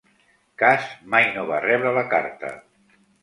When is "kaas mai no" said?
0.61-1.45